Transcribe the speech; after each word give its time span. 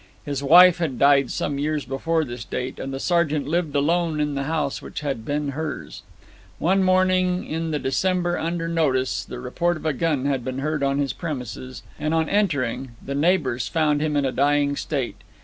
His 0.25 0.41
wife 0.41 0.79
had 0.79 0.97
died 0.97 1.29
some 1.29 1.59
years 1.59 1.85
before 1.85 2.25
this 2.25 2.43
date, 2.43 2.79
and 2.79 2.91
the 2.91 2.99
sergeant 2.99 3.47
lived 3.47 3.75
alone 3.75 4.19
in 4.19 4.33
the 4.33 4.45
house 4.45 4.81
which 4.81 5.01
had 5.01 5.23
been 5.23 5.49
hers. 5.49 6.01
One 6.57 6.81
morning 6.81 7.45
in 7.45 7.69
the 7.69 7.77
December 7.77 8.35
under 8.35 8.67
notice 8.67 9.23
the 9.23 9.39
report 9.39 9.77
of 9.77 9.85
a 9.85 9.93
gun 9.93 10.25
had 10.25 10.43
been 10.43 10.57
heard 10.57 10.81
on 10.81 10.97
his 10.97 11.13
premises, 11.13 11.83
and 11.99 12.15
on 12.15 12.27
entering 12.29 12.93
the 12.99 13.13
neighbours 13.13 13.67
found 13.67 14.01
him 14.01 14.17
in 14.17 14.25
a 14.25 14.31
dying 14.31 14.75
state. 14.75 15.17